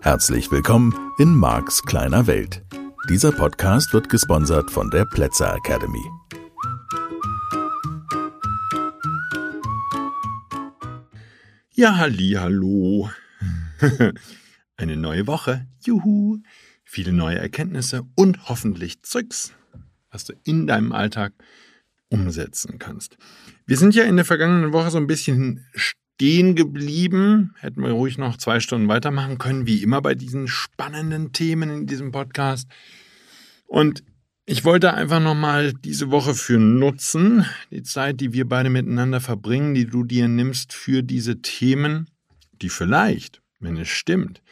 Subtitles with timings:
[0.00, 2.62] Herzlich willkommen in Marks kleiner Welt.
[3.10, 6.02] Dieser Podcast wird gesponsert von der Plätzer Academy.
[11.72, 13.10] Ja, halli, hallo.
[14.78, 15.66] Eine neue Woche.
[15.84, 16.38] Juhu.
[16.84, 19.52] Viele neue Erkenntnisse und hoffentlich Zeugs,
[20.10, 21.34] was du in deinem Alltag
[22.14, 23.16] umsetzen kannst.
[23.66, 27.54] Wir sind ja in der vergangenen Woche so ein bisschen stehen geblieben.
[27.58, 31.86] Hätten wir ruhig noch zwei Stunden weitermachen können, wie immer bei diesen spannenden Themen in
[31.86, 32.68] diesem Podcast.
[33.66, 34.04] Und
[34.46, 39.74] ich wollte einfach nochmal diese Woche für nutzen, die Zeit, die wir beide miteinander verbringen,
[39.74, 42.08] die du dir nimmst für diese Themen,
[42.62, 44.42] die vielleicht, wenn es stimmt,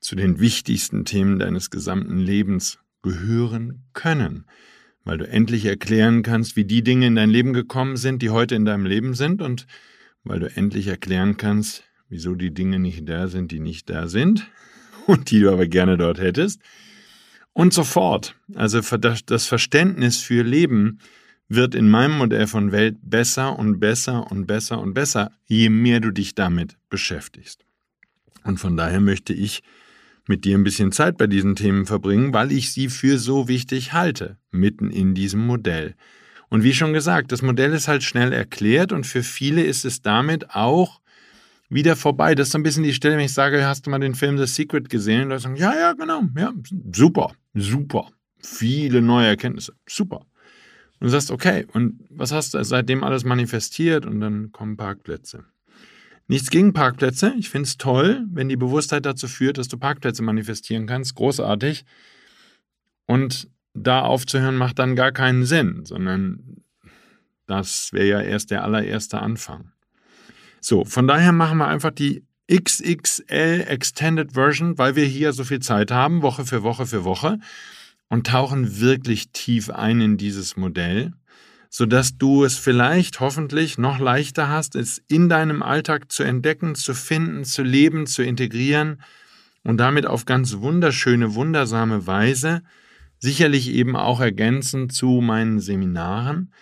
[0.00, 4.46] zu den wichtigsten Themen deines gesamten Lebens gehören können,
[5.06, 8.56] weil du endlich erklären kannst, wie die Dinge in dein Leben gekommen sind, die heute
[8.56, 9.66] in deinem Leben sind und
[10.24, 14.50] weil du endlich erklären kannst, wieso die Dinge nicht da sind, die nicht da sind
[15.06, 16.60] und die du aber gerne dort hättest.
[17.52, 18.34] Und so fort.
[18.54, 20.98] Also das Verständnis für Leben
[21.48, 26.00] wird in meinem Modell von Welt besser und besser und besser und besser, je mehr
[26.00, 27.64] du dich damit beschäftigst.
[28.42, 29.62] Und von daher möchte ich
[30.28, 33.92] mit dir ein bisschen Zeit bei diesen Themen verbringen, weil ich sie für so wichtig
[33.92, 35.94] halte, mitten in diesem Modell.
[36.48, 40.02] Und wie schon gesagt, das Modell ist halt schnell erklärt und für viele ist es
[40.02, 41.00] damit auch
[41.68, 42.34] wieder vorbei.
[42.34, 44.38] Das ist so ein bisschen die Stelle, wenn ich sage, hast du mal den Film
[44.38, 45.22] The Secret gesehen?
[45.22, 46.52] Und Leute sagen, ja, ja, genau, ja,
[46.92, 48.08] super, super.
[48.38, 50.18] Viele neue Erkenntnisse, super.
[50.98, 54.06] Und du sagst, okay, und was hast du seitdem alles manifestiert?
[54.06, 55.44] Und dann kommen Parkplätze.
[56.28, 57.34] Nichts gegen Parkplätze.
[57.38, 61.14] Ich finde es toll, wenn die Bewusstheit dazu führt, dass du Parkplätze manifestieren kannst.
[61.14, 61.84] Großartig.
[63.06, 66.62] Und da aufzuhören macht dann gar keinen Sinn, sondern
[67.46, 69.70] das wäre ja erst der allererste Anfang.
[70.60, 75.60] So, von daher machen wir einfach die XXL Extended Version, weil wir hier so viel
[75.60, 77.38] Zeit haben, Woche für Woche für Woche,
[78.08, 81.12] und tauchen wirklich tief ein in dieses Modell,
[81.70, 86.94] sodass du es vielleicht hoffentlich noch leichter hast, es in deinem Alltag zu entdecken, zu
[86.94, 89.02] finden, zu leben, zu integrieren
[89.62, 92.62] und damit auf ganz wunderschöne, wundersame Weise
[93.18, 96.52] sicherlich eben auch ergänzend zu meinen Seminaren,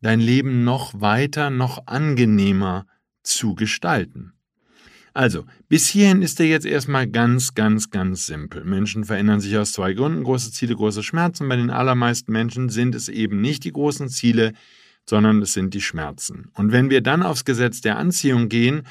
[0.00, 2.86] dein Leben noch weiter, noch angenehmer
[3.22, 4.33] zu gestalten.
[5.14, 8.64] Also, bis hierhin ist er jetzt erstmal ganz, ganz, ganz simpel.
[8.64, 11.48] Menschen verändern sich aus zwei Gründen, große Ziele, große Schmerzen.
[11.48, 14.52] Bei den allermeisten Menschen sind es eben nicht die großen Ziele,
[15.08, 16.50] sondern es sind die Schmerzen.
[16.54, 18.82] Und wenn wir dann aufs Gesetz der Anziehung gehen,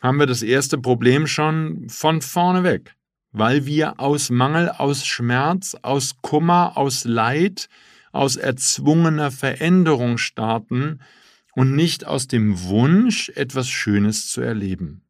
[0.00, 2.94] haben wir das erste Problem schon von vorne weg
[3.32, 7.68] weil wir aus Mangel, aus Schmerz, aus Kummer, aus Leid,
[8.12, 11.00] aus erzwungener Veränderung starten
[11.54, 15.02] und nicht aus dem Wunsch, etwas Schönes zu erleben.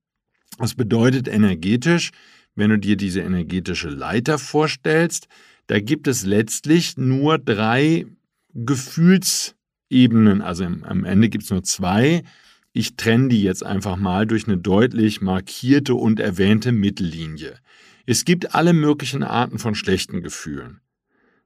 [0.61, 2.11] Das bedeutet energetisch,
[2.55, 5.27] wenn du dir diese energetische Leiter vorstellst,
[5.69, 8.05] da gibt es letztlich nur drei
[8.53, 12.25] Gefühlsebenen, also am Ende gibt es nur zwei.
[12.73, 17.57] Ich trenne die jetzt einfach mal durch eine deutlich markierte und erwähnte Mittellinie.
[18.05, 20.81] Es gibt alle möglichen Arten von schlechten Gefühlen.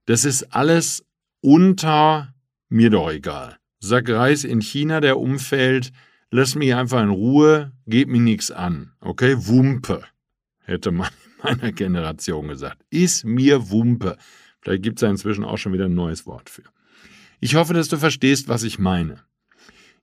[0.07, 1.05] Das ist alles
[1.41, 2.35] unter
[2.69, 3.59] mir doch egal.
[3.79, 5.93] Sag Reis in China, der umfällt,
[6.35, 8.93] lass mich einfach in Ruhe, geht mir nichts an.
[9.01, 10.03] Okay, Wumpe,
[10.65, 12.83] hätte man in meiner Generation gesagt.
[12.91, 14.19] Ist mir Wumpe.
[14.61, 16.65] Vielleicht gibt es ja inzwischen auch schon wieder ein neues Wort für.
[17.39, 19.21] Ich hoffe, dass du verstehst, was ich meine.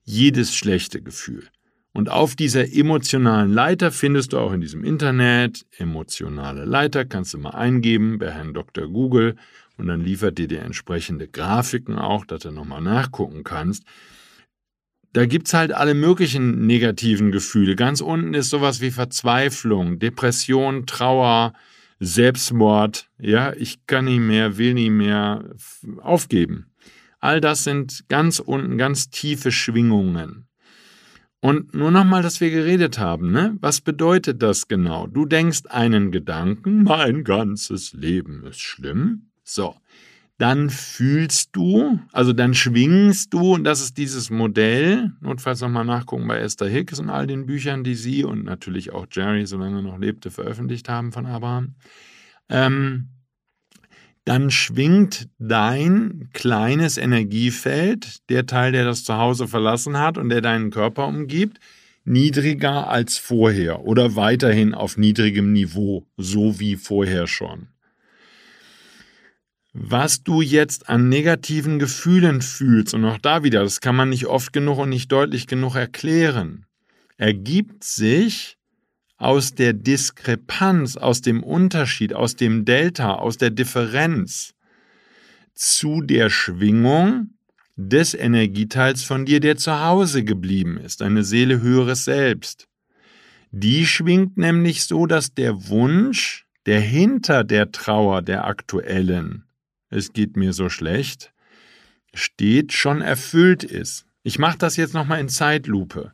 [0.04, 1.48] Jedes schlechte Gefühl,
[1.92, 7.38] und auf dieser emotionalen Leiter findest du auch in diesem Internet emotionale Leiter, kannst du
[7.38, 8.88] mal eingeben bei Herrn Dr.
[8.88, 9.36] Google
[9.76, 13.84] und dann liefert dir die entsprechende Grafiken auch, dass du nochmal nachgucken kannst.
[15.12, 17.76] Da gibt's halt alle möglichen negativen Gefühle.
[17.76, 21.52] Ganz unten ist sowas wie Verzweiflung, Depression, Trauer,
[22.00, 23.08] Selbstmord.
[23.18, 25.54] Ja, ich kann nicht mehr, will nicht mehr
[26.00, 26.72] aufgeben.
[27.20, 30.48] All das sind ganz unten ganz tiefe Schwingungen.
[31.40, 33.56] Und nur nochmal, dass wir geredet haben, ne?
[33.60, 35.08] Was bedeutet das genau?
[35.08, 39.30] Du denkst einen Gedanken, mein ganzes Leben ist schlimm.
[39.44, 39.74] So.
[40.42, 46.26] Dann fühlst du, also dann schwingst du, und das ist dieses Modell, notfalls nochmal nachgucken
[46.26, 49.82] bei Esther Hicks und all den Büchern, die sie und natürlich auch Jerry, solange er
[49.82, 51.76] noch lebte, veröffentlicht haben von Abraham.
[52.48, 53.10] Ähm,
[54.24, 60.72] dann schwingt dein kleines Energiefeld, der Teil, der das Zuhause verlassen hat und der deinen
[60.72, 61.60] Körper umgibt,
[62.02, 67.68] niedriger als vorher oder weiterhin auf niedrigem Niveau, so wie vorher schon.
[69.72, 74.26] Was du jetzt an negativen Gefühlen fühlst, und auch da wieder, das kann man nicht
[74.26, 76.66] oft genug und nicht deutlich genug erklären,
[77.16, 78.58] ergibt sich
[79.16, 84.54] aus der Diskrepanz, aus dem Unterschied, aus dem Delta, aus der Differenz
[85.54, 87.30] zu der Schwingung
[87.76, 92.68] des Energieteils von dir, der zu Hause geblieben ist, eine Seele höheres Selbst.
[93.52, 99.44] Die schwingt nämlich so, dass der Wunsch, der hinter der Trauer der aktuellen,
[99.92, 101.32] es geht mir so schlecht,
[102.14, 104.06] steht, schon erfüllt ist.
[104.22, 106.12] Ich mache das jetzt nochmal in Zeitlupe.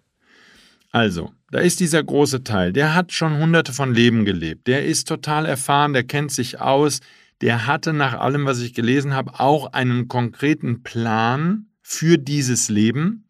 [0.91, 5.07] Also, da ist dieser große Teil, der hat schon hunderte von Leben gelebt, der ist
[5.07, 7.01] total erfahren, der kennt sich aus,
[7.41, 13.25] der hatte nach allem, was ich gelesen habe, auch einen konkreten Plan für dieses Leben.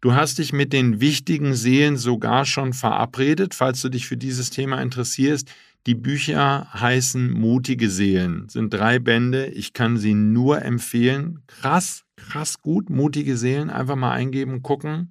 [0.00, 4.50] Du hast dich mit den wichtigen Seelen sogar schon verabredet, falls du dich für dieses
[4.50, 5.50] Thema interessierst.
[5.86, 9.46] Die Bücher heißen Mutige Seelen, sind drei Bände.
[9.46, 11.42] Ich kann sie nur empfehlen.
[11.46, 12.90] Krass, krass gut.
[12.90, 15.08] Mutige Seelen, einfach mal eingeben, gucken.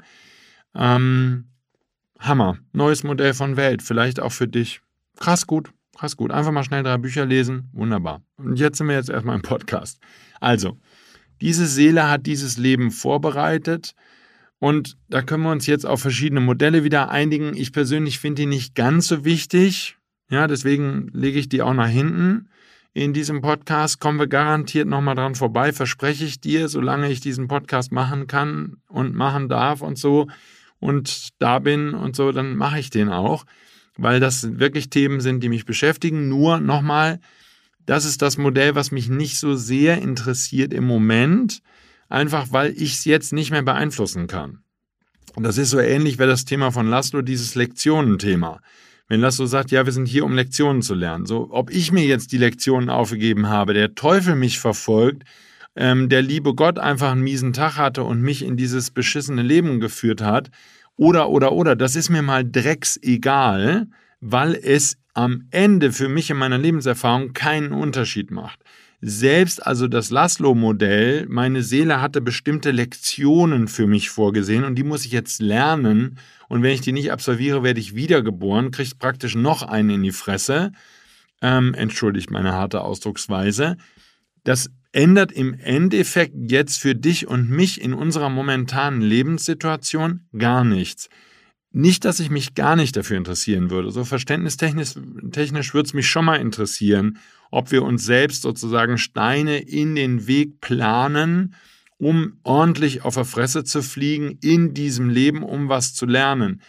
[0.75, 1.45] Ähm,
[2.19, 2.57] Hammer.
[2.71, 4.81] Neues Modell von Welt, vielleicht auch für dich.
[5.17, 6.31] Krass gut, krass gut.
[6.31, 7.69] Einfach mal schnell drei Bücher lesen.
[7.73, 8.21] Wunderbar.
[8.37, 9.99] Und jetzt sind wir jetzt erstmal im Podcast.
[10.39, 10.77] Also,
[11.41, 13.95] diese Seele hat dieses Leben vorbereitet.
[14.59, 17.55] Und da können wir uns jetzt auf verschiedene Modelle wieder einigen.
[17.55, 19.95] Ich persönlich finde die nicht ganz so wichtig.
[20.29, 22.49] Ja, deswegen lege ich die auch nach hinten.
[22.93, 27.47] In diesem Podcast kommen wir garantiert nochmal dran vorbei, verspreche ich dir, solange ich diesen
[27.47, 30.27] Podcast machen kann und machen darf und so
[30.79, 33.45] und da bin und so, dann mache ich den auch,
[33.97, 36.29] weil das wirklich Themen sind, die mich beschäftigen.
[36.29, 37.19] Nur nochmal,
[37.85, 41.61] das ist das Modell, was mich nicht so sehr interessiert im Moment,
[42.07, 44.63] einfach weil ich es jetzt nicht mehr beeinflussen kann.
[45.35, 48.61] Und das ist so ähnlich wie das Thema von Laszlo, dieses Lektionenthema.
[49.09, 51.25] Wenn Laszlo sagt, ja, wir sind hier, um Lektionen zu lernen.
[51.25, 55.23] So, ob ich mir jetzt die Lektionen aufgegeben habe, der Teufel mich verfolgt,
[55.75, 59.79] ähm, der liebe Gott einfach einen miesen Tag hatte und mich in dieses beschissene Leben
[59.79, 60.51] geführt hat,
[60.95, 63.87] oder, oder, oder, das ist mir mal drecksegal,
[64.19, 68.59] weil es am Ende für mich in meiner Lebenserfahrung keinen Unterschied macht.
[69.01, 75.05] Selbst also das Laszlo-Modell, meine Seele hatte bestimmte Lektionen für mich vorgesehen und die muss
[75.05, 76.17] ich jetzt lernen
[76.49, 80.11] und wenn ich die nicht absolviere, werde ich wiedergeboren, kriegt praktisch noch einen in die
[80.11, 80.73] Fresse.
[81.41, 83.77] Ähm, entschuldigt meine harte Ausdrucksweise.
[84.43, 91.07] Das ändert im Endeffekt jetzt für dich und mich in unserer momentanen Lebenssituation gar nichts.
[91.71, 93.91] Nicht, dass ich mich gar nicht dafür interessieren würde.
[93.91, 94.95] So verständnistechnisch
[95.31, 97.19] technisch würde es mich schon mal interessieren,
[97.51, 101.55] ob wir uns selbst sozusagen Steine in den Weg planen,
[101.97, 106.61] um ordentlich auf der Fresse zu fliegen in diesem Leben, um was zu lernen.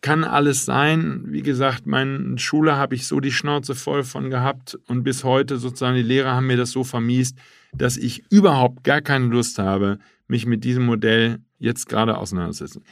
[0.00, 1.24] Kann alles sein.
[1.26, 5.58] Wie gesagt, meine Schule habe ich so die Schnauze voll von gehabt und bis heute
[5.58, 7.36] sozusagen die Lehrer haben mir das so vermiest,
[7.74, 12.82] dass ich überhaupt gar keine Lust habe, mich mit diesem Modell jetzt gerade auseinanderzusetzen.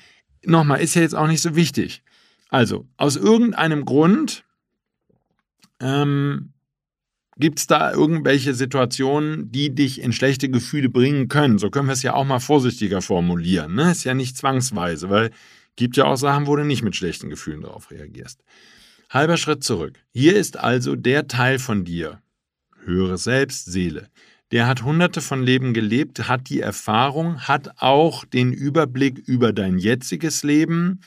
[0.45, 2.03] Nochmal, ist ja jetzt auch nicht so wichtig.
[2.51, 4.45] Also, aus irgendeinem Grund
[5.81, 6.53] ähm,
[7.39, 11.59] Gibt es da irgendwelche Situationen, die dich in schlechte Gefühle bringen können?
[11.59, 13.75] So können wir es ja auch mal vorsichtiger formulieren.
[13.75, 13.93] Ne?
[13.93, 15.31] Ist ja nicht zwangsweise, weil
[15.77, 18.43] gibt ja auch Sachen, wo du nicht mit schlechten Gefühlen darauf reagierst.
[19.09, 20.01] Halber Schritt zurück.
[20.13, 22.21] Hier ist also der Teil von dir,
[22.85, 24.09] höhere Selbst, Seele.
[24.51, 29.79] Der hat hunderte von Leben gelebt, hat die Erfahrung, hat auch den Überblick über dein
[29.79, 31.01] jetziges Leben,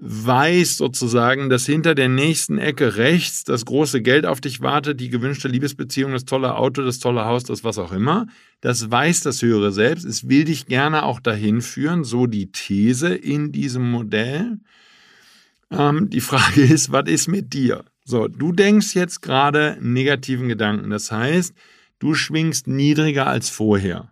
[0.00, 5.08] weiß sozusagen, dass hinter der nächsten Ecke rechts das große Geld auf dich wartet, die
[5.08, 8.26] gewünschte Liebesbeziehung, das tolle Auto, das tolle Haus, das was auch immer.
[8.60, 10.04] Das weiß das höhere Selbst.
[10.04, 14.58] Es will dich gerne auch dahin führen, so die These in diesem Modell.
[15.70, 17.84] Ähm, die Frage ist, was ist mit dir?
[18.04, 20.90] So, du denkst jetzt gerade negativen Gedanken.
[20.90, 21.54] Das heißt,
[21.98, 24.10] du schwingst niedriger als vorher.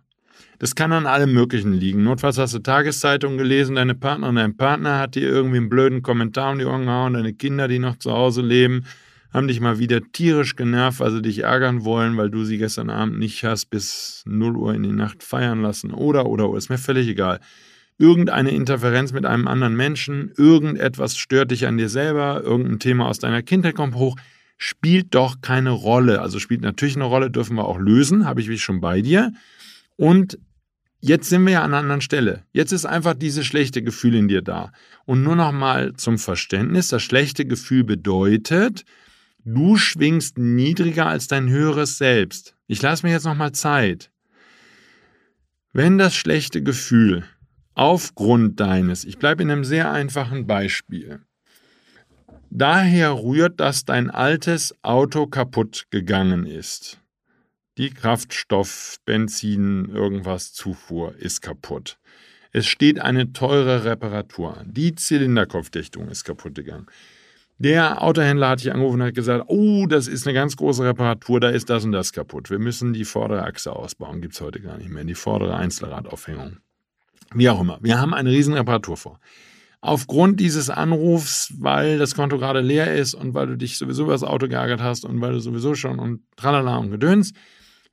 [0.59, 2.03] Das kann an allem Möglichen liegen.
[2.03, 6.51] Notfalls hast du Tageszeitung gelesen, deine Partnerin, dein Partner hat dir irgendwie einen blöden Kommentar
[6.51, 8.85] um die Ohren gehauen, deine Kinder, die noch zu Hause leben,
[9.31, 12.89] haben dich mal wieder tierisch genervt, weil sie dich ärgern wollen, weil du sie gestern
[12.89, 15.91] Abend nicht hast bis 0 Uhr in die Nacht feiern lassen.
[15.91, 17.39] Oder, oder, oder, ist mir völlig egal.
[17.99, 23.19] Irgendeine Interferenz mit einem anderen Menschen, irgendetwas stört dich an dir selber, irgendein Thema aus
[23.19, 24.15] deiner Kindheit kommt hoch,
[24.57, 26.21] spielt doch keine Rolle.
[26.21, 29.33] Also spielt natürlich eine Rolle, dürfen wir auch lösen, habe ich mich schon bei dir.
[29.97, 30.39] Und
[30.99, 32.43] Jetzt sind wir ja an einer anderen Stelle.
[32.53, 34.71] Jetzt ist einfach dieses schlechte Gefühl in dir da.
[35.05, 38.83] Und nur noch mal zum Verständnis, das schlechte Gefühl bedeutet,
[39.45, 42.55] du schwingst niedriger als dein höheres Selbst.
[42.65, 44.11] Ich lasse mir jetzt noch mal Zeit.
[45.71, 47.23] Wenn das schlechte Gefühl
[47.75, 51.21] aufgrund deines, ich bleibe in einem sehr einfachen Beispiel,
[52.49, 56.99] daher rührt, dass dein altes Auto kaputt gegangen ist
[57.77, 61.99] Die Kraftstoff, Benzin, irgendwas Zufuhr ist kaputt.
[62.51, 64.73] Es steht eine teure Reparatur an.
[64.73, 66.87] Die Zylinderkopfdichtung ist kaputt gegangen.
[67.59, 71.39] Der Autohändler hat dich angerufen und hat gesagt, oh, das ist eine ganz große Reparatur,
[71.39, 72.49] da ist das und das kaputt.
[72.49, 76.57] Wir müssen die vordere Achse ausbauen, gibt es heute gar nicht mehr, die vordere Einzelradaufhängung.
[77.35, 79.19] Wie auch immer, wir haben eine riesen Reparatur vor.
[79.81, 84.13] Aufgrund dieses Anrufs, weil das Konto gerade leer ist und weil du dich sowieso über
[84.13, 87.33] das Auto geärgert hast und weil du sowieso schon und tralala und gedöns,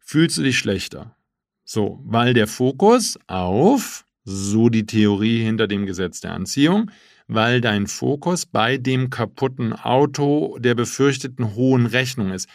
[0.05, 1.17] fühlst du dich schlechter.
[1.65, 6.91] So, weil der Fokus auf, so die Theorie hinter dem Gesetz der Anziehung,
[7.27, 12.49] weil dein Fokus bei dem kaputten Auto der befürchteten hohen Rechnung ist.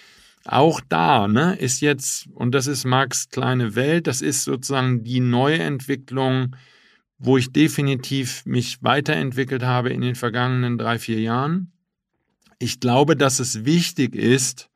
[0.46, 5.20] Auch da ne, ist jetzt, und das ist Marx kleine Welt, das ist sozusagen die
[5.20, 6.56] Neuentwicklung,
[7.18, 11.72] wo ich definitiv mich weiterentwickelt habe in den vergangenen drei, vier Jahren.
[12.60, 14.69] Ich glaube, dass es wichtig ist,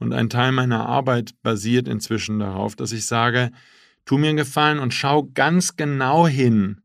[0.00, 3.52] und ein Teil meiner Arbeit basiert inzwischen darauf, dass ich sage,
[4.04, 6.80] tu mir einen Gefallen und schau ganz genau hin,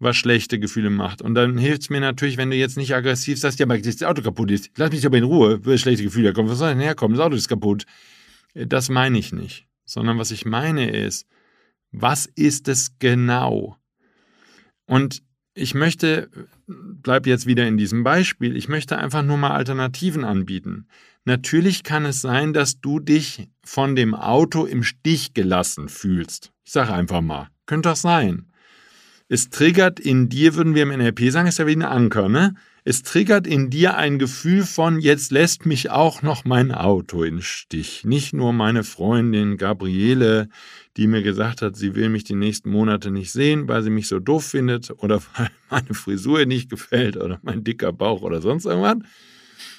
[0.00, 1.22] was schlechte Gefühle macht.
[1.22, 4.02] Und dann hilft es mir natürlich, wenn du jetzt nicht aggressiv sagst, ja, aber das
[4.02, 4.70] Auto kaputt ist.
[4.76, 6.50] Lass mich aber in Ruhe, wenn schlechte Gefühle kommen.
[6.50, 7.16] Was soll denn herkommen?
[7.16, 7.86] Das Auto ist kaputt.
[8.54, 9.66] Das meine ich nicht.
[9.84, 11.26] Sondern was ich meine ist,
[11.92, 13.76] was ist es genau?
[14.86, 15.22] Und
[15.54, 16.30] ich möchte,
[16.66, 20.86] bleib jetzt wieder in diesem Beispiel, ich möchte einfach nur mal Alternativen anbieten.
[21.24, 26.52] Natürlich kann es sein, dass du dich von dem Auto im Stich gelassen fühlst.
[26.64, 28.46] Ich sage einfach mal, könnte das sein.
[29.28, 32.54] Es triggert in dir, würden wir im NLP sagen, ist ja wie ein Anker, ne?
[32.84, 37.40] Es triggert in dir ein Gefühl von, jetzt lässt mich auch noch mein Auto in
[37.40, 38.04] Stich.
[38.04, 40.48] Nicht nur meine Freundin Gabriele,
[40.96, 44.08] die mir gesagt hat, sie will mich die nächsten Monate nicht sehen, weil sie mich
[44.08, 48.40] so doof findet oder weil meine Frisur ihr nicht gefällt oder mein dicker Bauch oder
[48.40, 48.96] sonst irgendwas,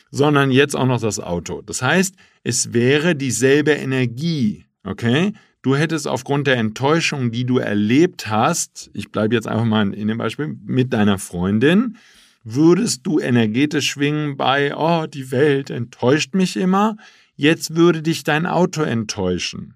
[0.10, 1.62] sondern jetzt auch noch das Auto.
[1.62, 5.34] Das heißt, es wäre dieselbe Energie, okay?
[5.62, 10.08] Du hättest aufgrund der Enttäuschung, die du erlebt hast, ich bleibe jetzt einfach mal in
[10.08, 11.98] dem Beispiel, mit deiner Freundin,
[12.44, 16.98] würdest du energetisch schwingen bei, oh, die Welt enttäuscht mich immer,
[17.36, 19.76] jetzt würde dich dein Auto enttäuschen.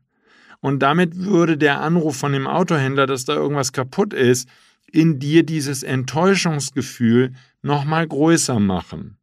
[0.59, 4.49] Und damit würde der Anruf von dem Autohändler, dass da irgendwas kaputt ist,
[4.91, 9.17] in dir dieses Enttäuschungsgefühl nochmal größer machen.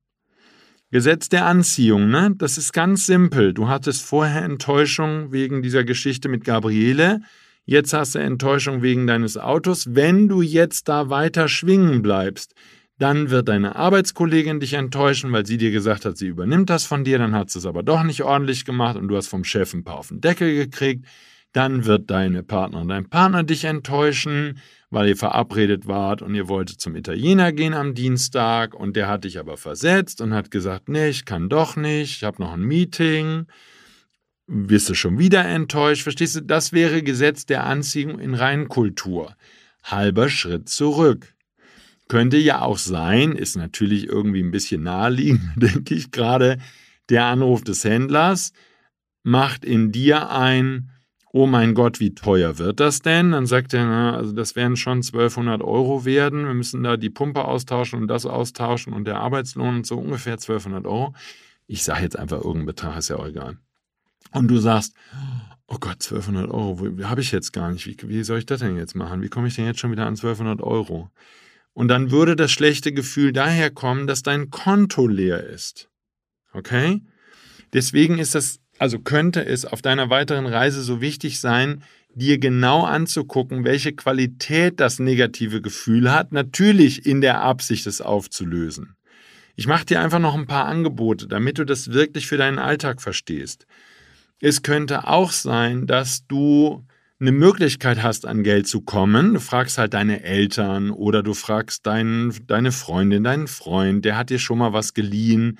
[0.90, 2.32] Gesetz der Anziehung, ne?
[2.36, 3.52] Das ist ganz simpel.
[3.52, 7.20] Du hattest vorher Enttäuschung wegen dieser Geschichte mit Gabriele.
[7.64, 9.94] Jetzt hast du Enttäuschung wegen deines Autos.
[9.94, 12.54] Wenn du jetzt da weiter schwingen bleibst,
[12.98, 17.04] dann wird deine Arbeitskollegin dich enttäuschen, weil sie dir gesagt hat, sie übernimmt das von
[17.04, 19.74] dir, dann hat sie es aber doch nicht ordentlich gemacht und du hast vom Chef
[19.74, 21.06] ein paar auf den Deckel gekriegt.
[21.52, 24.60] Dann wird deine Partnerin, dein Partner dich enttäuschen
[24.94, 29.24] weil ihr verabredet wart und ihr wolltet zum Italiener gehen am Dienstag und der hat
[29.24, 32.62] dich aber versetzt und hat gesagt, nee, ich kann doch nicht, ich habe noch ein
[32.62, 33.46] Meeting.
[34.46, 36.02] Wirst du schon wieder enttäuscht?
[36.02, 36.42] Verstehst du?
[36.42, 39.34] Das wäre Gesetz der Anziehung in Reinkultur.
[39.82, 41.33] Halber Schritt zurück.
[42.08, 46.58] Könnte ja auch sein, ist natürlich irgendwie ein bisschen naheliegend, denke ich gerade,
[47.08, 48.52] der Anruf des Händlers
[49.22, 50.90] macht in dir ein,
[51.32, 53.32] oh mein Gott, wie teuer wird das denn?
[53.32, 56.46] Dann sagt er, na, also das werden schon 1200 Euro werden.
[56.46, 60.34] Wir müssen da die Pumpe austauschen und das austauschen und der Arbeitslohn und so ungefähr
[60.34, 61.14] 1200 Euro.
[61.66, 63.56] Ich sage jetzt einfach irgendeinen Betrag, ist ja auch egal.
[64.32, 64.94] Und du sagst,
[65.66, 67.86] oh Gott, 1200 Euro, habe ich jetzt gar nicht.
[67.86, 69.22] Wie, wie soll ich das denn jetzt machen?
[69.22, 71.10] Wie komme ich denn jetzt schon wieder an 1200 Euro?
[71.74, 75.90] Und dann würde das schlechte Gefühl daher kommen, dass dein Konto leer ist.
[76.52, 77.02] Okay?
[77.72, 81.82] Deswegen ist das also könnte es auf deiner weiteren Reise so wichtig sein,
[82.14, 88.96] dir genau anzugucken, welche Qualität das negative Gefühl hat, natürlich in der Absicht, es aufzulösen.
[89.56, 93.00] Ich mache dir einfach noch ein paar Angebote, damit du das wirklich für deinen Alltag
[93.00, 93.66] verstehst.
[94.40, 96.84] Es könnte auch sein, dass du
[97.20, 99.34] eine Möglichkeit hast, an Geld zu kommen.
[99.34, 104.30] Du fragst halt deine Eltern oder du fragst dein, deine Freundin, deinen Freund, der hat
[104.30, 105.58] dir schon mal was geliehen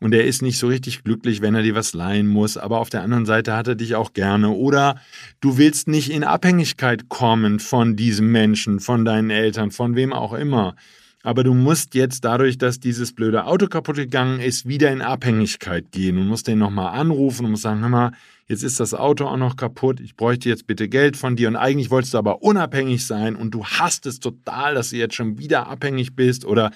[0.00, 2.90] und er ist nicht so richtig glücklich, wenn er dir was leihen muss, aber auf
[2.90, 4.50] der anderen Seite hat er dich auch gerne.
[4.50, 5.00] Oder
[5.40, 10.32] du willst nicht in Abhängigkeit kommen von diesem Menschen, von deinen Eltern, von wem auch
[10.32, 10.74] immer.
[11.22, 15.90] Aber du musst jetzt dadurch, dass dieses blöde Auto kaputt gegangen ist, wieder in Abhängigkeit
[15.90, 18.12] gehen und musst den nochmal anrufen und musst sagen, hör mal,
[18.46, 21.48] jetzt ist das Auto auch noch kaputt, ich bräuchte jetzt bitte Geld von dir.
[21.48, 23.36] Und eigentlich wolltest du aber unabhängig sein.
[23.36, 26.44] Und du hast es total, dass du jetzt schon wieder abhängig bist.
[26.44, 26.70] Oder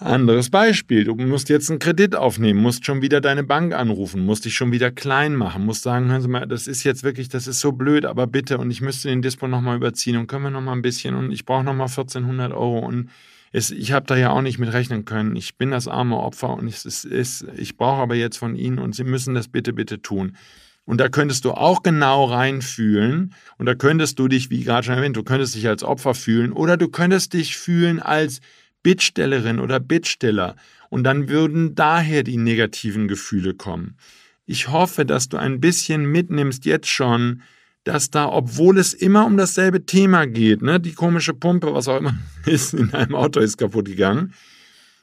[0.00, 4.44] anderes Beispiel, du musst jetzt einen Kredit aufnehmen, musst schon wieder deine Bank anrufen, musst
[4.44, 7.48] dich schon wieder klein machen, musst sagen, hören Sie mal, das ist jetzt wirklich, das
[7.48, 10.50] ist so blöd, aber bitte und ich müsste den Dispo nochmal überziehen und können wir
[10.50, 11.16] nochmal ein bisschen.
[11.16, 12.78] Und ich brauche nochmal 1400 Euro.
[12.78, 13.10] Und
[13.52, 15.36] es, ich habe da ja auch nicht mit rechnen können.
[15.36, 18.94] Ich bin das arme Opfer und es ist, ich brauche aber jetzt von Ihnen und
[18.94, 20.36] Sie müssen das bitte, bitte tun.
[20.84, 23.34] Und da könntest du auch genau reinfühlen.
[23.58, 26.50] Und da könntest du dich, wie gerade schon erwähnt, du könntest dich als Opfer fühlen
[26.50, 28.40] oder du könntest dich fühlen als
[28.82, 30.56] Bittstellerin oder Bittsteller.
[30.88, 33.98] Und dann würden daher die negativen Gefühle kommen.
[34.46, 37.42] Ich hoffe, dass du ein bisschen mitnimmst jetzt schon,
[37.88, 41.98] dass da, obwohl es immer um dasselbe Thema geht, ne, die komische Pumpe, was auch
[41.98, 44.34] immer ist, in deinem Auto ist kaputt gegangen,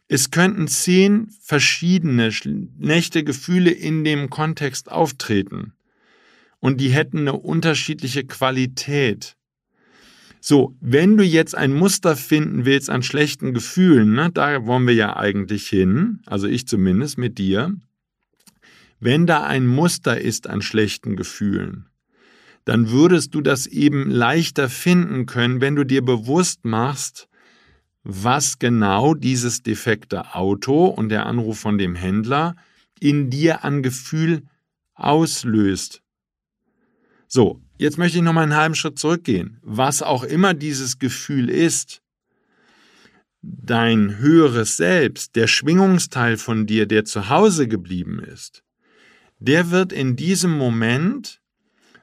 [0.08, 5.74] es könnten zehn verschiedene schlechte Gefühle in dem Kontext auftreten.
[6.60, 9.36] Und die hätten eine unterschiedliche Qualität.
[10.39, 14.94] So, wenn du jetzt ein Muster finden willst an schlechten Gefühlen, ne, da wollen wir
[14.94, 17.75] ja eigentlich hin, also ich zumindest mit dir,
[19.00, 21.88] wenn da ein Muster ist an schlechten Gefühlen,
[22.65, 27.27] dann würdest du das eben leichter finden können, wenn du dir bewusst machst,
[28.03, 32.55] was genau dieses defekte Auto und der Anruf von dem Händler
[33.00, 34.43] in dir an Gefühl
[34.93, 36.01] auslöst.
[37.27, 39.60] So, jetzt möchte ich noch mal einen halben Schritt zurückgehen.
[39.62, 42.01] Was auch immer dieses Gefühl ist,
[43.41, 48.63] dein höheres Selbst, der Schwingungsteil von dir, der zu Hause geblieben ist,
[49.39, 51.41] der wird in diesem Moment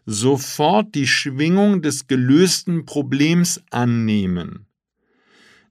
[0.07, 4.67] sofort die Schwingung des gelösten Problems annehmen.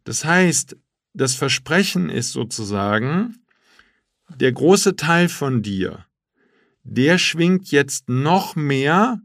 [0.04, 0.78] Das heißt,
[1.14, 3.38] das Versprechen ist sozusagen,
[4.30, 6.06] der große Teil von dir,
[6.84, 9.22] der schwingt jetzt noch mehr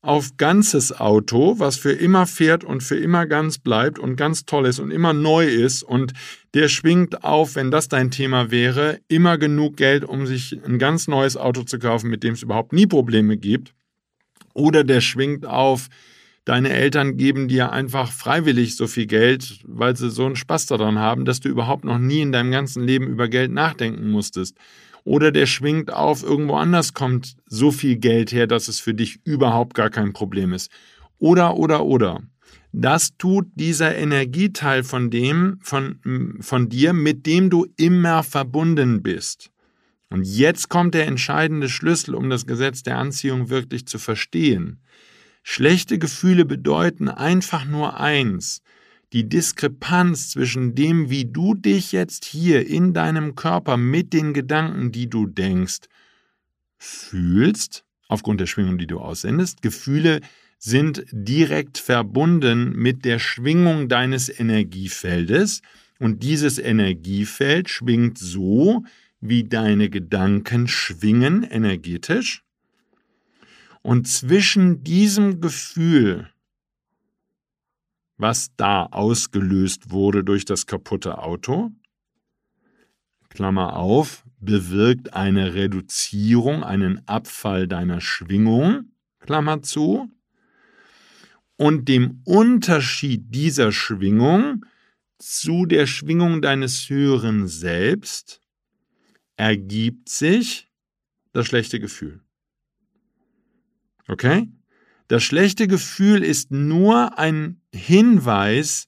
[0.00, 4.66] auf ganzes Auto, was für immer fährt und für immer ganz bleibt und ganz toll
[4.66, 6.12] ist und immer neu ist und
[6.54, 11.08] der schwingt auf, wenn das dein Thema wäre, immer genug Geld, um sich ein ganz
[11.08, 13.74] neues Auto zu kaufen, mit dem es überhaupt nie Probleme gibt.
[14.58, 15.88] Oder der schwingt auf,
[16.44, 20.98] deine Eltern geben dir einfach freiwillig so viel Geld, weil sie so einen Spaß daran
[20.98, 24.56] haben, dass du überhaupt noch nie in deinem ganzen Leben über Geld nachdenken musstest.
[25.04, 29.20] Oder der schwingt auf, irgendwo anders kommt so viel Geld her, dass es für dich
[29.24, 30.72] überhaupt gar kein Problem ist.
[31.20, 32.20] Oder, oder, oder.
[32.72, 39.52] Das tut dieser Energieteil von dem, von, von dir, mit dem du immer verbunden bist.
[40.10, 44.80] Und jetzt kommt der entscheidende Schlüssel, um das Gesetz der Anziehung wirklich zu verstehen.
[45.42, 48.62] Schlechte Gefühle bedeuten einfach nur eins,
[49.12, 54.92] die Diskrepanz zwischen dem, wie du dich jetzt hier in deinem Körper mit den Gedanken,
[54.92, 55.88] die du denkst,
[56.76, 59.62] fühlst, aufgrund der Schwingung, die du aussendest.
[59.62, 60.20] Gefühle
[60.58, 65.62] sind direkt verbunden mit der Schwingung deines Energiefeldes
[65.98, 68.84] und dieses Energiefeld schwingt so,
[69.20, 72.44] wie deine Gedanken schwingen energetisch.
[73.82, 76.30] Und zwischen diesem Gefühl,
[78.16, 81.70] was da ausgelöst wurde durch das kaputte Auto,
[83.28, 90.10] Klammer auf, bewirkt eine Reduzierung, einen Abfall deiner Schwingung, Klammer zu,
[91.56, 94.64] und dem Unterschied dieser Schwingung
[95.18, 98.40] zu der Schwingung deines höheren Selbst
[99.38, 100.68] ergibt sich
[101.32, 102.20] das schlechte Gefühl.
[104.08, 104.48] Okay?
[105.06, 108.86] Das schlechte Gefühl ist nur ein Hinweis,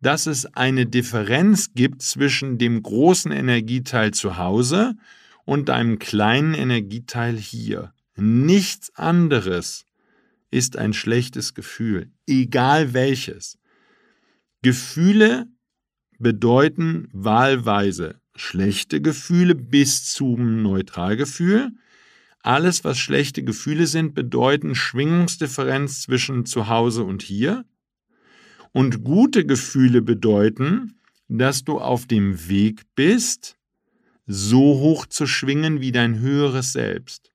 [0.00, 4.96] dass es eine Differenz gibt zwischen dem großen Energieteil zu Hause
[5.46, 7.94] und deinem kleinen Energieteil hier.
[8.16, 9.86] Nichts anderes
[10.50, 13.58] ist ein schlechtes Gefühl, egal welches.
[14.60, 15.46] Gefühle
[16.18, 21.72] bedeuten wahlweise schlechte Gefühle bis zum Neutralgefühl
[22.44, 27.64] alles, was schlechte Gefühle sind, bedeuten Schwingungsdifferenz zwischen zu Hause und hier.
[28.72, 33.56] Und gute Gefühle bedeuten, dass du auf dem Weg bist,
[34.26, 37.32] so hoch zu schwingen wie dein höheres Selbst.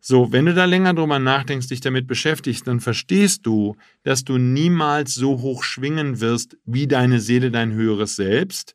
[0.00, 4.36] So, wenn du da länger drüber nachdenkst, dich damit beschäftigst, dann verstehst du, dass du
[4.36, 8.74] niemals so hoch schwingen wirst wie deine Seele dein höheres Selbst,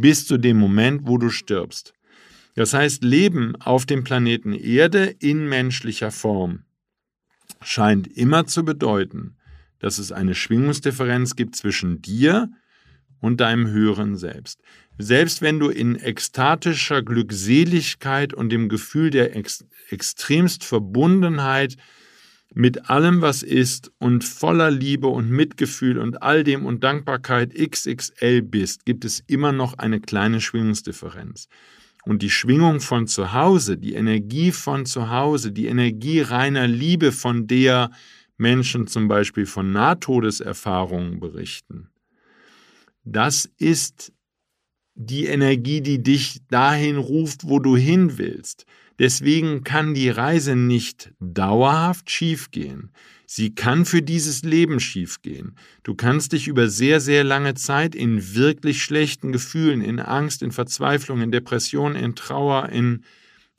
[0.00, 1.94] bis zu dem Moment, wo du stirbst.
[2.54, 6.64] Das heißt, Leben auf dem Planeten Erde in menschlicher Form
[7.62, 9.36] scheint immer zu bedeuten,
[9.78, 12.50] dass es eine Schwingungsdifferenz gibt zwischen dir
[13.20, 14.60] und deinem höheren Selbst.
[14.98, 21.76] Selbst wenn du in ekstatischer Glückseligkeit und dem Gefühl der ex extremst Verbundenheit
[22.54, 28.42] mit allem, was ist und voller Liebe und Mitgefühl und all dem und Dankbarkeit XXL
[28.42, 31.48] bist, gibt es immer noch eine kleine Schwingungsdifferenz.
[32.04, 37.12] Und die Schwingung von zu Hause, die Energie von zu Hause, die Energie reiner Liebe,
[37.12, 37.90] von der
[38.38, 41.90] Menschen zum Beispiel von Nahtodeserfahrungen berichten,
[43.04, 44.12] das ist
[44.94, 48.66] die Energie, die dich dahin ruft, wo du hin willst.
[48.98, 52.90] Deswegen kann die Reise nicht dauerhaft schiefgehen.
[53.26, 55.54] Sie kann für dieses Leben schiefgehen.
[55.82, 60.50] Du kannst dich über sehr, sehr lange Zeit in wirklich schlechten Gefühlen, in Angst, in
[60.50, 63.04] Verzweiflung, in Depression, in Trauer, in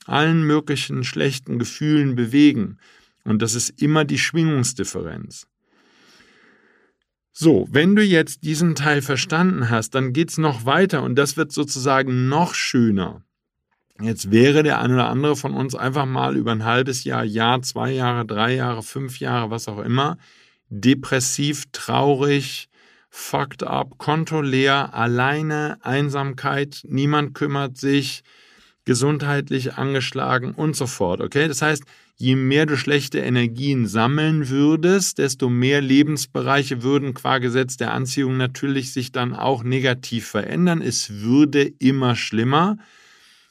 [0.05, 2.79] allen möglichen schlechten Gefühlen bewegen.
[3.23, 5.47] Und das ist immer die Schwingungsdifferenz.
[7.31, 11.37] So, wenn du jetzt diesen Teil verstanden hast, dann geht es noch weiter und das
[11.37, 13.23] wird sozusagen noch schöner.
[14.01, 17.61] Jetzt wäre der eine oder andere von uns einfach mal über ein halbes Jahr, Jahr,
[17.61, 20.17] zwei Jahre, drei Jahre, fünf Jahre, was auch immer,
[20.69, 22.69] depressiv, traurig,
[23.09, 28.23] fucked up, Konto leer, alleine, Einsamkeit, niemand kümmert sich,
[28.85, 31.19] gesundheitlich angeschlagen und so fort.
[31.19, 31.83] Okay, das heißt,
[32.15, 38.37] je mehr du schlechte Energien sammeln würdest, desto mehr Lebensbereiche würden qua Gesetz der Anziehung
[38.37, 40.81] natürlich sich dann auch negativ verändern.
[40.81, 42.77] Es würde immer schlimmer.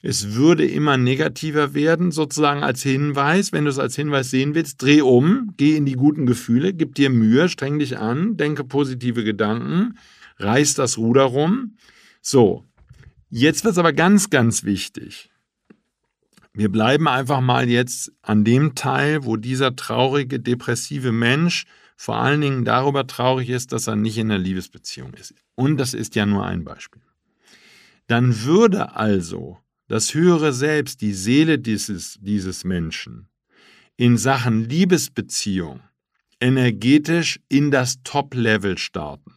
[0.01, 3.53] Es würde immer negativer werden, sozusagen als Hinweis.
[3.53, 6.95] Wenn du es als Hinweis sehen willst, dreh um, geh in die guten Gefühle, gib
[6.95, 9.99] dir Mühe, streng dich an, denke positive Gedanken,
[10.39, 11.77] reiß das Ruder rum.
[12.23, 12.69] So,
[13.31, 15.31] Jetzt wird es aber ganz, ganz wichtig.
[16.55, 22.41] Wir bleiben einfach mal jetzt an dem Teil, wo dieser traurige, depressive Mensch vor allen
[22.41, 25.35] Dingen darüber traurig ist, dass er nicht in einer Liebesbeziehung ist.
[25.55, 27.03] Und das ist ja nur ein Beispiel.
[28.07, 29.59] Dann würde also
[29.89, 33.29] das höhere Selbst, die Seele dieses, dieses Menschen,
[33.97, 35.81] in Sachen Liebesbeziehung
[36.41, 39.35] energetisch in das Top-Level starten.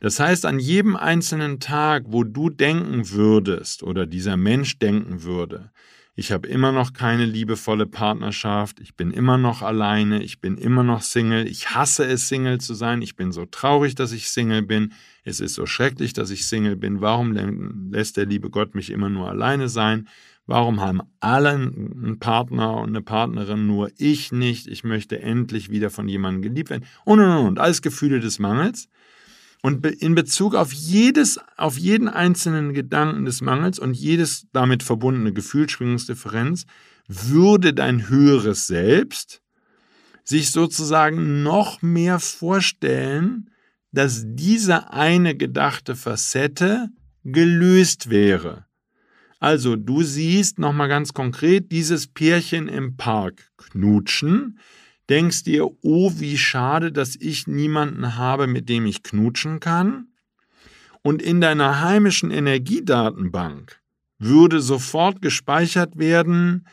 [0.00, 5.70] Das heißt, an jedem einzelnen Tag, wo du denken würdest oder dieser Mensch denken würde,
[6.18, 10.82] ich habe immer noch keine liebevolle Partnerschaft, ich bin immer noch alleine, ich bin immer
[10.82, 14.62] noch Single, ich hasse es, Single zu sein, ich bin so traurig, dass ich Single
[14.62, 18.90] bin, es ist so schrecklich, dass ich Single bin, warum lässt der liebe Gott mich
[18.90, 20.08] immer nur alleine sein?
[20.44, 24.66] Warum haben alle einen Partner und eine Partnerin, nur ich nicht?
[24.66, 26.86] Ich möchte endlich wieder von jemandem geliebt werden.
[27.04, 27.58] Und, und, und.
[27.60, 28.88] Alles Gefühle des Mangels.
[29.62, 35.32] Und in Bezug auf jedes, auf jeden einzelnen Gedanken des Mangels und jedes damit verbundene
[35.32, 36.64] Gefühlsschwingungsdifferenz
[37.08, 39.42] würde dein höheres Selbst
[40.22, 43.50] sich sozusagen noch mehr vorstellen,
[43.92, 46.88] dass diese eine gedachte Facette
[47.24, 48.66] gelöst wäre.
[49.40, 54.58] Also du siehst nochmal ganz konkret dieses Pärchen im Park knutschen,
[55.08, 60.08] denkst dir, oh, wie schade, dass ich niemanden habe, mit dem ich knutschen kann.
[61.02, 63.80] Und in deiner heimischen Energiedatenbank
[64.18, 66.66] würde sofort gespeichert werden,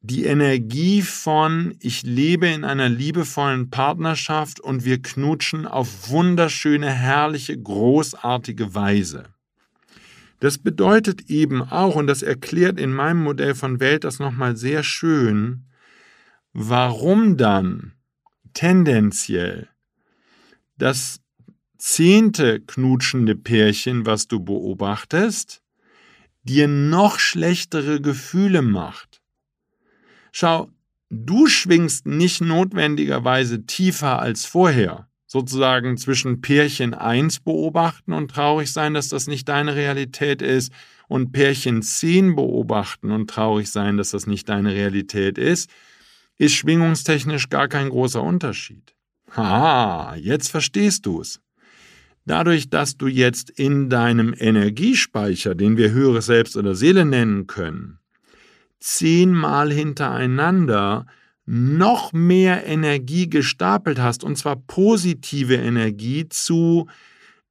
[0.00, 7.58] die Energie von ich lebe in einer liebevollen Partnerschaft und wir knutschen auf wunderschöne, herrliche,
[7.60, 9.24] großartige Weise.
[10.38, 14.84] Das bedeutet eben auch, und das erklärt in meinem Modell von Welt das nochmal sehr
[14.84, 15.64] schön,
[16.58, 17.92] warum dann
[18.54, 19.68] tendenziell
[20.78, 21.20] das
[21.76, 25.60] zehnte knutschende Pärchen, was du beobachtest,
[26.44, 29.20] dir noch schlechtere Gefühle macht.
[30.32, 30.70] Schau,
[31.10, 35.10] du schwingst nicht notwendigerweise tiefer als vorher.
[35.26, 40.72] Sozusagen zwischen Pärchen 1 beobachten und traurig sein, dass das nicht deine Realität ist,
[41.08, 45.70] und Pärchen 10 beobachten und traurig sein, dass das nicht deine Realität ist,
[46.38, 48.94] ist schwingungstechnisch gar kein großer Unterschied.
[49.36, 51.40] Ha, jetzt verstehst du's.
[52.24, 58.00] Dadurch, dass du jetzt in deinem Energiespeicher, den wir höheres Selbst oder Seele nennen können,
[58.80, 61.06] zehnmal hintereinander
[61.46, 66.88] noch mehr Energie gestapelt hast, und zwar positive Energie zu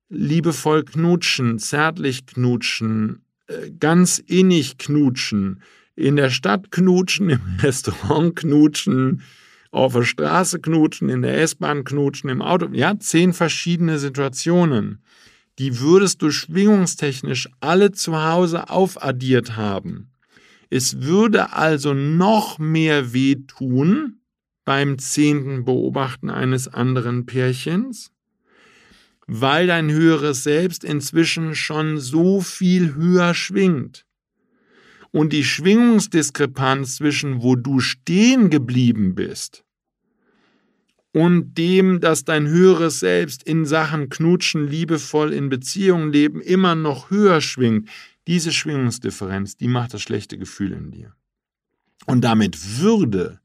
[0.10, 5.62] liebevoll knutschen, zärtlich knutschen, äh, ganz innig knutschen,
[5.96, 9.22] in der Stadt knutschen, im Restaurant knutschen,
[9.72, 12.70] auf der Straße knutschen, in der S-Bahn knutschen, im Auto.
[12.72, 15.04] Ja, zehn verschiedene Situationen.
[15.60, 20.12] Die würdest du schwingungstechnisch alle zu Hause aufaddiert haben.
[20.70, 24.20] Es würde also noch mehr wehtun
[24.66, 28.12] beim zehnten Beobachten eines anderen Pärchens,
[29.28, 34.05] weil dein höheres Selbst inzwischen schon so viel höher schwingt
[35.16, 39.64] und die Schwingungsdiskrepanz zwischen wo du stehen geblieben bist
[41.14, 47.12] und dem, dass dein höheres Selbst in Sachen Knutschen, liebevoll in Beziehungen leben, immer noch
[47.12, 47.88] höher schwingt,
[48.28, 51.16] diese Schwingungsdifferenz, die macht das schlechte Gefühl in dir.
[52.06, 53.40] Und damit würde,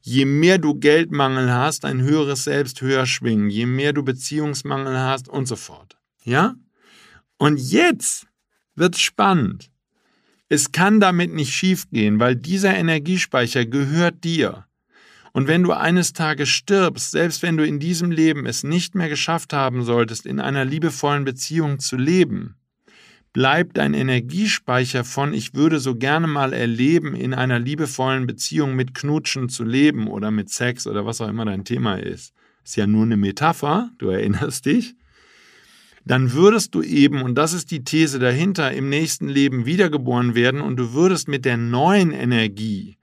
[0.00, 5.28] je mehr du Geldmangel hast, dein höheres Selbst höher schwingen, je mehr du Beziehungsmangel hast
[5.28, 5.96] und so fort.
[6.24, 6.56] Ja?
[7.36, 8.26] Und jetzt
[8.74, 9.70] wird spannend.
[10.48, 14.64] Es kann damit nicht schiefgehen, weil dieser Energiespeicher gehört dir.
[15.32, 19.10] Und wenn du eines Tages stirbst, selbst wenn du in diesem Leben es nicht mehr
[19.10, 22.56] geschafft haben solltest, in einer liebevollen Beziehung zu leben,
[23.34, 28.94] bleibt dein Energiespeicher von ich würde so gerne mal erleben, in einer liebevollen Beziehung mit
[28.94, 32.32] Knutschen zu leben oder mit Sex oder was auch immer dein Thema ist.
[32.64, 34.96] Ist ja nur eine Metapher, du erinnerst dich.
[36.04, 40.60] Dann würdest du eben, und das ist die These dahinter, im nächsten Leben wiedergeboren werden
[40.60, 42.96] und du würdest mit der neuen Energie,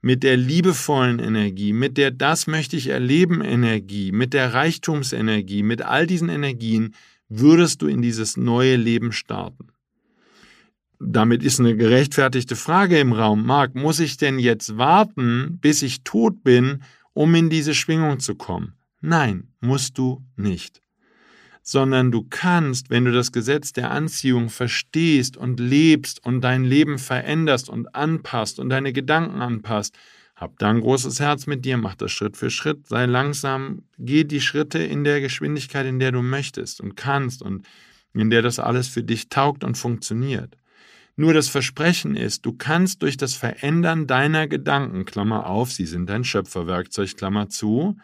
[0.00, 5.82] mit der liebevollen Energie, mit der das möchte ich erleben Energie, mit der Reichtumsenergie, mit
[5.82, 6.94] all diesen Energien
[7.28, 9.68] würdest du in dieses neue Leben starten.
[10.98, 13.44] Damit ist eine gerechtfertigte Frage im Raum.
[13.44, 16.82] Marc, muss ich denn jetzt warten, bis ich tot bin,
[17.12, 18.72] um in diese Schwingung zu kommen?
[19.00, 20.80] Nein, musst du nicht.
[21.68, 26.96] Sondern du kannst, wenn du das Gesetz der Anziehung verstehst und lebst und dein Leben
[26.96, 29.98] veränderst und anpasst und deine Gedanken anpasst,
[30.36, 34.22] hab da ein großes Herz mit dir, mach das Schritt für Schritt, sei langsam, geh
[34.22, 37.66] die Schritte in der Geschwindigkeit, in der du möchtest und kannst und
[38.14, 40.56] in der das alles für dich taugt und funktioniert.
[41.16, 46.10] Nur das Versprechen ist, du kannst durch das Verändern deiner Gedanken, Klammer auf, sie sind
[46.10, 47.96] dein Schöpferwerkzeug, Klammer zu,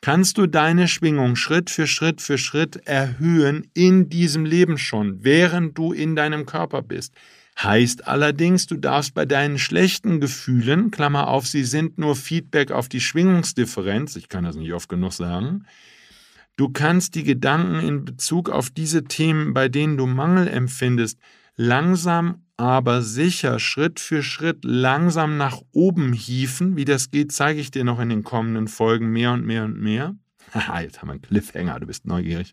[0.00, 5.76] kannst du deine Schwingung Schritt für Schritt für Schritt erhöhen in diesem Leben schon, während
[5.76, 7.14] du in deinem Körper bist.
[7.62, 12.88] Heißt allerdings, du darfst bei deinen schlechten Gefühlen, Klammer auf, sie sind nur Feedback auf
[12.88, 15.66] die Schwingungsdifferenz, ich kann das nicht oft genug sagen,
[16.56, 21.18] du kannst die Gedanken in Bezug auf diese Themen, bei denen du Mangel empfindest,
[21.56, 26.76] langsam aber sicher, Schritt für Schritt langsam nach oben hieven.
[26.76, 29.80] Wie das geht, zeige ich dir noch in den kommenden Folgen mehr und mehr und
[29.80, 30.14] mehr.
[30.52, 32.52] Haha, jetzt haben wir einen Cliffhanger, du bist neugierig.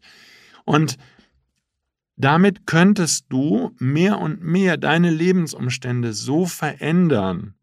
[0.63, 0.97] Und
[2.15, 7.55] damit könntest du mehr und mehr deine Lebensumstände so verändern,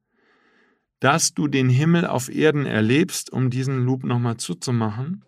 [1.00, 5.24] dass du den Himmel auf Erden erlebst, um diesen Loop nochmal zuzumachen,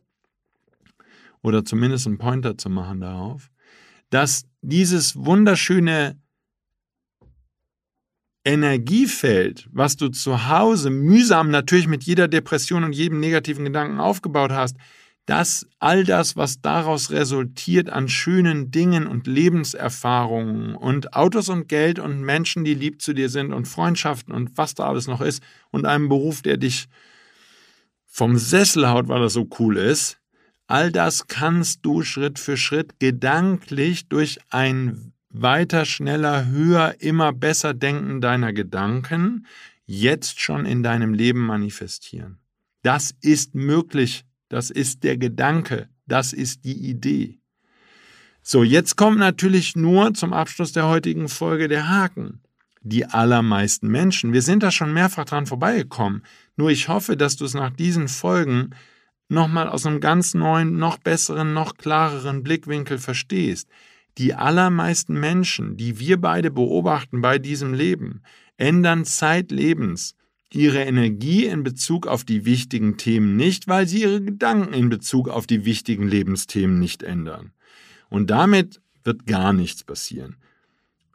[1.41, 3.51] oder zumindest einen Pointer zu machen darauf,
[4.11, 6.21] dass dieses wunderschöne
[8.47, 14.53] Energiefeld, was du zu Hause mühsam natürlich mit jeder Depression und jedem negativen Gedanken aufgebaut
[14.53, 14.77] hast,
[15.27, 21.99] dass all das, was daraus resultiert an schönen Dingen und Lebenserfahrungen und Autos und Geld
[21.99, 25.43] und Menschen, die lieb zu dir sind und Freundschaften und was da alles noch ist
[25.73, 26.87] und einem Beruf, der dich
[28.07, 30.19] vom Sessel haut, weil er so cool ist,
[30.69, 37.75] all das kannst du Schritt für Schritt gedanklich durch ein weiter, schneller, höher, immer besser
[37.75, 39.47] Denken deiner Gedanken
[39.85, 42.39] jetzt schon in deinem Leben manifestieren.
[42.83, 47.41] Das ist möglich das ist der Gedanke, das ist die Idee.
[48.43, 52.43] So, jetzt kommt natürlich nur zum Abschluss der heutigen Folge der Haken.
[52.83, 56.23] Die allermeisten Menschen, wir sind da schon mehrfach dran vorbeigekommen,
[56.57, 58.71] nur ich hoffe, dass du es nach diesen Folgen
[59.29, 63.69] nochmal aus einem ganz neuen, noch besseren, noch klareren Blickwinkel verstehst.
[64.19, 68.23] Die allermeisten Menschen, die wir beide beobachten bei diesem Leben,
[68.57, 70.15] ändern zeitlebens
[70.51, 75.29] ihre Energie in Bezug auf die wichtigen Themen nicht, weil sie ihre Gedanken in Bezug
[75.29, 77.53] auf die wichtigen Lebensthemen nicht ändern.
[78.09, 80.37] Und damit wird gar nichts passieren.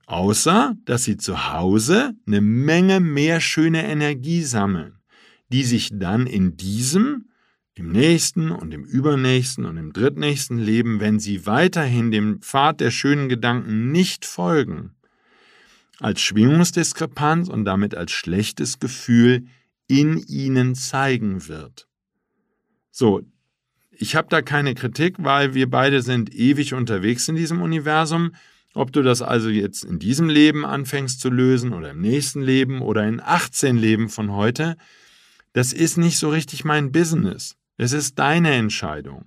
[0.06, 5.00] Außer, dass sie zu Hause eine Menge mehr schöne Energie sammeln,
[5.50, 7.30] die sich dann in diesem,
[7.76, 12.92] im nächsten und im übernächsten und im drittnächsten Leben, wenn sie weiterhin dem Pfad der
[12.92, 14.96] schönen Gedanken nicht folgen,
[16.00, 19.46] als Schwingungsdiskrepanz und damit als schlechtes Gefühl
[19.88, 21.88] in ihnen zeigen wird.
[22.92, 23.22] So,
[23.92, 28.32] ich habe da keine Kritik, weil wir beide sind ewig unterwegs in diesem Universum.
[28.74, 32.82] Ob du das also jetzt in diesem Leben anfängst zu lösen oder im nächsten Leben
[32.82, 34.76] oder in 18 Leben von heute,
[35.54, 37.58] das ist nicht so richtig mein Business.
[37.82, 39.26] Es ist deine Entscheidung.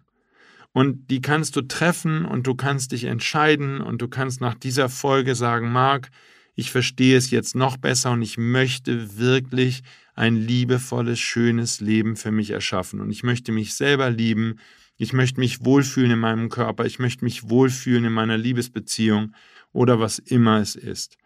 [0.70, 4.88] Und die kannst du treffen und du kannst dich entscheiden und du kannst nach dieser
[4.88, 6.10] Folge sagen, Marc,
[6.54, 9.82] ich verstehe es jetzt noch besser und ich möchte wirklich
[10.14, 13.00] ein liebevolles, schönes Leben für mich erschaffen.
[13.00, 14.60] Und ich möchte mich selber lieben,
[14.98, 19.34] ich möchte mich wohlfühlen in meinem Körper, ich möchte mich wohlfühlen in meiner Liebesbeziehung
[19.72, 21.16] oder was immer es ist.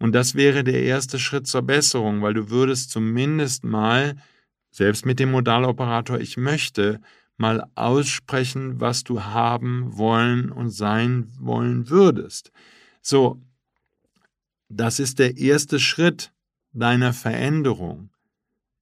[0.00, 4.16] Und das wäre der erste Schritt zur Besserung, weil du würdest zumindest mal,
[4.76, 7.00] selbst mit dem Modaloperator Ich möchte,
[7.38, 12.52] mal aussprechen, was du haben wollen und sein wollen würdest.
[13.00, 13.40] So,
[14.68, 16.32] das ist der erste Schritt
[16.72, 18.10] deiner Veränderung.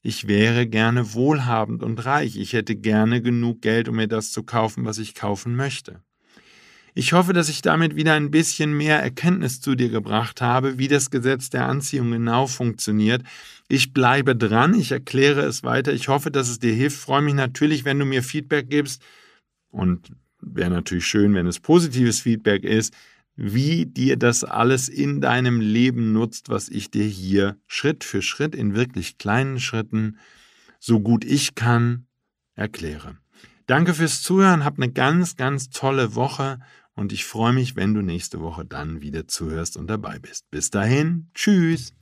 [0.03, 2.37] Ich wäre gerne wohlhabend und reich.
[2.37, 6.03] Ich hätte gerne genug Geld, um mir das zu kaufen, was ich kaufen möchte.
[6.97, 10.87] Ich hoffe, dass ich damit wieder ein bisschen mehr Erkenntnis zu dir gebracht habe, wie
[10.87, 13.25] das Gesetz der Anziehung genau funktioniert.
[13.69, 15.93] Ich bleibe dran, ich erkläre es weiter.
[15.93, 16.99] Ich hoffe, dass es dir hilft.
[16.99, 19.03] freue mich natürlich, wenn du mir Feedback gibst.
[19.71, 22.95] Und wäre natürlich schön, wenn es positives Feedback ist,
[23.35, 28.55] wie dir das alles in deinem Leben nutzt, was ich dir hier Schritt für Schritt
[28.55, 30.19] in wirklich kleinen Schritten,
[30.79, 32.07] so gut ich kann,
[32.55, 33.17] erkläre.
[33.67, 36.61] Danke fürs Zuhören, hab eine ganz, ganz tolle Woche
[36.95, 40.51] und ich freue mich, wenn du nächste Woche dann wieder zuhörst und dabei bist.
[40.51, 41.95] Bis dahin, tschüss.